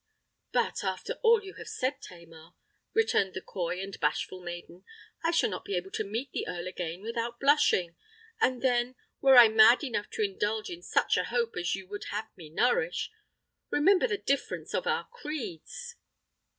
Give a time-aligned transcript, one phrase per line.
[0.51, 2.55] "But, after all you have said, Tamar,"
[2.95, 4.83] returned the coy and bashful maiden,
[5.23, 7.95] "I shall not be able to meet the Earl again without blushing!
[8.39, 12.35] And then—were I mad enough to indulge in such a hope as you would have
[12.35, 15.97] me nourish—remember the difference of our creeds!"